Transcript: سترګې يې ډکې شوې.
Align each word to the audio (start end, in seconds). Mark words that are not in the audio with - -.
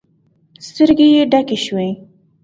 سترګې 0.67 1.07
يې 1.15 1.21
ډکې 1.31 1.57
شوې. 1.65 1.89